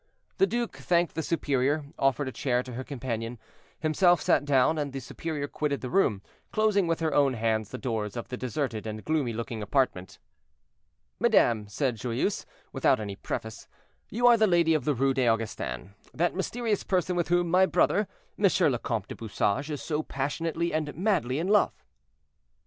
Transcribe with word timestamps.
The 0.39 0.47
duke 0.47 0.77
thanked 0.77 1.13
the 1.13 1.21
superior, 1.21 1.85
offered 1.99 2.27
a 2.27 2.31
chair 2.31 2.63
to 2.63 2.73
her 2.73 2.83
companion, 2.83 3.37
himself 3.81 4.19
sat 4.19 4.45
down, 4.45 4.79
and 4.79 4.91
the 4.93 4.99
superior 4.99 5.47
quitted 5.47 5.81
the 5.81 5.91
room, 5.91 6.23
closing 6.51 6.87
with 6.87 7.01
her 7.01 7.13
own 7.13 7.35
hands 7.35 7.69
the 7.69 7.77
doors 7.77 8.17
of 8.17 8.27
the 8.29 8.35
deserted 8.35 8.87
and 8.87 9.05
gloomy 9.05 9.31
looking 9.31 9.61
apartment. 9.61 10.17
"Madame," 11.19 11.67
said 11.67 11.97
Joyeuse, 11.97 12.47
without 12.73 12.99
any 12.99 13.15
preface, 13.15 13.67
"you 14.09 14.25
are 14.25 14.37
the 14.37 14.47
lady 14.47 14.73
of 14.73 14.85
the 14.85 14.95
Rue 14.95 15.13
des 15.13 15.27
Augustins; 15.29 15.91
that 16.15 16.33
mysterious 16.35 16.83
person 16.83 17.15
with 17.15 17.27
whom 17.27 17.47
my 17.51 17.67
brother, 17.67 18.07
Monsieur 18.37 18.71
le 18.71 18.79
Comte 18.79 19.07
du 19.07 19.15
Bouchage, 19.15 19.69
is 19.69 19.83
so 19.83 20.01
passionately 20.01 20.73
and 20.73 20.95
madly 20.95 21.37
in 21.37 21.47
love." 21.47 21.85